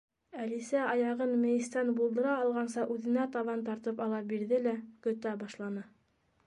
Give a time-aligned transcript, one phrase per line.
[0.43, 4.77] Әлисә аяғын мейестән булдыра алғанса үҙенә табан тартып ала бирҙе лә
[5.09, 5.89] көтә башланы.